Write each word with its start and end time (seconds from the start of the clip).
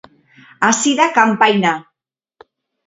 Hasi 0.65 0.91
da 0.97 1.07
kanpaina. 1.17 1.73